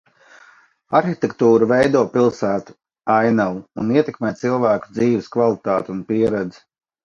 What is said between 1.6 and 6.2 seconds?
veido pilsētu ainavu un ietekmē cilvēku dzīves kvalitāti un